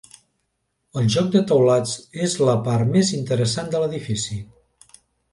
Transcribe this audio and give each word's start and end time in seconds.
El 1.01 1.09
joc 1.15 1.27
de 1.35 1.41
teulats 1.51 1.91
és 2.27 2.37
la 2.47 2.55
part 2.67 2.89
més 2.95 3.11
interessant 3.17 3.69
de 3.75 3.83
l'edifici. 3.83 4.39